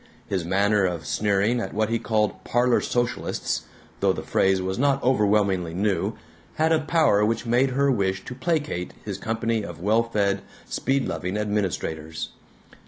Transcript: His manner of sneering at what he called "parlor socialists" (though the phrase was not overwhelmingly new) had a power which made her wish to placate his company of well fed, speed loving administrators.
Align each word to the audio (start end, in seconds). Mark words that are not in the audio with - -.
His 0.27 0.43
manner 0.43 0.83
of 0.83 1.05
sneering 1.05 1.59
at 1.59 1.75
what 1.75 1.89
he 1.89 1.99
called 1.99 2.43
"parlor 2.43 2.81
socialists" 2.81 3.65
(though 3.99 4.11
the 4.13 4.23
phrase 4.23 4.59
was 4.59 4.79
not 4.79 5.03
overwhelmingly 5.03 5.75
new) 5.75 6.15
had 6.55 6.71
a 6.71 6.79
power 6.79 7.23
which 7.23 7.45
made 7.45 7.69
her 7.77 7.91
wish 7.91 8.25
to 8.25 8.33
placate 8.33 8.95
his 9.05 9.19
company 9.19 9.61
of 9.61 9.79
well 9.79 10.01
fed, 10.01 10.41
speed 10.67 11.07
loving 11.07 11.37
administrators. 11.37 12.29